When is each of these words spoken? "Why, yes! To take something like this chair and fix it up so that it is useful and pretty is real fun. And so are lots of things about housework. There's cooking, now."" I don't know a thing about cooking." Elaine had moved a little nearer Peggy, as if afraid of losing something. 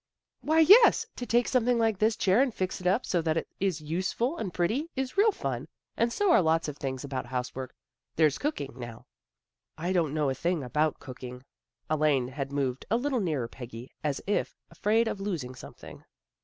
"Why, 0.41 0.61
yes! 0.61 1.05
To 1.17 1.27
take 1.27 1.47
something 1.47 1.77
like 1.77 1.99
this 1.99 2.15
chair 2.15 2.41
and 2.41 2.51
fix 2.51 2.81
it 2.81 2.87
up 2.87 3.05
so 3.05 3.21
that 3.21 3.37
it 3.37 3.47
is 3.59 3.81
useful 3.81 4.35
and 4.35 4.51
pretty 4.51 4.89
is 4.95 5.15
real 5.15 5.31
fun. 5.31 5.67
And 5.95 6.11
so 6.11 6.31
are 6.31 6.41
lots 6.41 6.67
of 6.67 6.75
things 6.77 7.03
about 7.03 7.27
housework. 7.27 7.75
There's 8.15 8.39
cooking, 8.39 8.73
now."" 8.79 9.05
I 9.77 9.93
don't 9.93 10.15
know 10.15 10.31
a 10.31 10.33
thing 10.33 10.63
about 10.63 10.97
cooking." 10.99 11.43
Elaine 11.87 12.29
had 12.29 12.51
moved 12.51 12.83
a 12.89 12.97
little 12.97 13.19
nearer 13.19 13.47
Peggy, 13.47 13.91
as 14.03 14.19
if 14.25 14.57
afraid 14.71 15.07
of 15.07 15.19
losing 15.19 15.53
something. 15.53 16.03